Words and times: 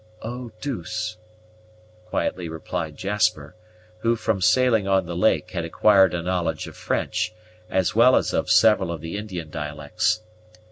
"Eau 0.23 0.51
douce," 0.61 1.17
quietly 2.07 2.49
replied 2.49 2.97
Jasper, 2.97 3.55
who 3.99 4.15
from 4.15 4.41
sailing 4.41 4.87
on 4.87 5.05
the 5.05 5.15
lake 5.15 5.51
had 5.51 5.63
acquired 5.63 6.15
a 6.15 6.23
knowledge 6.23 6.65
of 6.65 6.75
French, 6.75 7.35
as 7.69 7.93
well 7.93 8.15
as 8.15 8.33
of 8.33 8.49
several 8.49 8.91
of 8.91 9.01
the 9.01 9.15
Indian 9.15 9.51
dialects. 9.51 10.21